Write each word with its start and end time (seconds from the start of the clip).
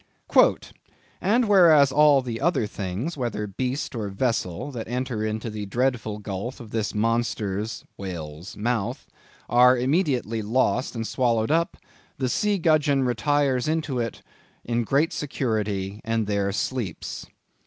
"And 1.21 1.47
whereas 1.47 1.91
all 1.91 2.23
the 2.23 2.41
other 2.41 2.65
things, 2.65 3.17
whether 3.17 3.45
beast 3.45 3.93
or 3.93 4.09
vessel, 4.09 4.71
that 4.71 4.87
enter 4.87 5.23
into 5.23 5.51
the 5.51 5.67
dreadful 5.67 6.17
gulf 6.17 6.59
of 6.59 6.71
this 6.71 6.95
monster's 6.95 7.85
(whale's) 7.97 8.57
mouth, 8.57 9.05
are 9.47 9.77
immediately 9.77 10.41
lost 10.41 10.95
and 10.95 11.05
swallowed 11.05 11.51
up, 11.51 11.77
the 12.17 12.29
sea 12.29 12.57
gudgeon 12.57 13.03
retires 13.03 13.67
into 13.67 13.99
it 13.99 14.23
in 14.63 14.83
great 14.85 15.13
security, 15.13 16.01
and 16.03 16.25
there 16.25 16.51
sleeps." 16.51 17.27